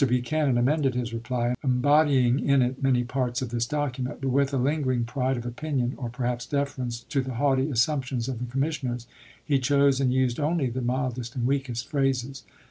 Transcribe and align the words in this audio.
Buchanan 0.07 0.57
amended 0.57 0.95
his 0.95 1.13
reply, 1.13 1.53
embodying 1.63 2.39
in 2.39 2.63
it 2.63 2.81
many 2.81 3.03
parts 3.03 3.43
of 3.43 3.49
this 3.51 3.67
docu 3.67 3.99
ment. 3.99 4.19
But 4.19 4.29
with 4.31 4.51
a 4.51 4.57
lingering 4.57 5.03
pride 5.03 5.37
of 5.37 5.45
opinion, 5.45 5.93
or 5.95 6.09
perhaps 6.09 6.47
deference 6.47 7.01
to 7.01 7.21
the 7.21 7.35
haughty 7.35 7.69
assumptions 7.69 8.27
of 8.27 8.39
the 8.39 8.51
commissioners, 8.51 9.05
he 9.45 9.59
chose 9.59 10.01
and 10.01 10.11
used 10.11 10.39
only 10.39 10.71
the 10.71 10.81
mildest 10.81 11.35
and 11.35 11.45
weakest 11.45 11.87
phrases. 11.87 12.43